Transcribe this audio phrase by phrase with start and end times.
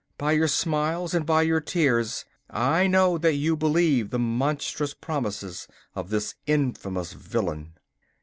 [0.17, 5.67] By your smiles and by your tears I know that you believe the monstrous promises
[5.93, 7.75] of this infamous villain.